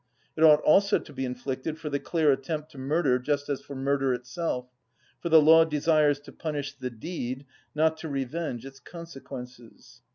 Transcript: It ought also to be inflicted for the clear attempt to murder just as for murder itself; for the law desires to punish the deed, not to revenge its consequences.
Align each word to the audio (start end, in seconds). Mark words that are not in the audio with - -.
It 0.35 0.41
ought 0.43 0.61
also 0.63 0.97
to 0.97 1.13
be 1.13 1.25
inflicted 1.25 1.77
for 1.77 1.91
the 1.91 1.99
clear 1.99 2.31
attempt 2.31 2.71
to 2.71 2.79
murder 2.79 3.19
just 3.19 3.49
as 3.49 3.61
for 3.61 3.75
murder 3.75 4.15
itself; 4.15 4.67
for 5.19 5.29
the 5.29 5.39
law 5.39 5.63
desires 5.63 6.19
to 6.21 6.31
punish 6.31 6.73
the 6.73 6.89
deed, 6.89 7.45
not 7.75 7.97
to 7.97 8.09
revenge 8.09 8.65
its 8.65 8.79
consequences. 8.79 10.01